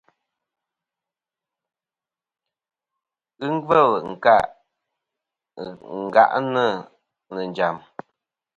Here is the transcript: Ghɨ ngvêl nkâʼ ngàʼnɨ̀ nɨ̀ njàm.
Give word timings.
Ghɨ 3.39 3.47
ngvêl 3.55 3.89
nkâʼ 4.11 4.45
ngàʼnɨ̀ 6.05 6.69
nɨ̀ 7.33 7.43
njàm. 7.49 7.75